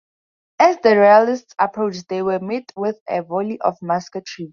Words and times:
As 0.57 0.79
the 0.79 0.97
Royalists 0.97 1.53
approached 1.59 2.09
they 2.09 2.23
were 2.23 2.39
met 2.39 2.73
with 2.75 2.99
a 3.07 3.21
volley 3.21 3.59
of 3.61 3.79
musketry. 3.83 4.49